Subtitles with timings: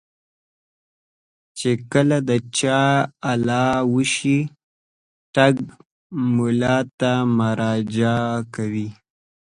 [1.91, 2.81] کله چې د چا
[3.29, 4.39] غلا وشي
[5.35, 5.55] ټګ
[6.35, 8.23] ملا ته مراجعه
[8.55, 8.89] کوي.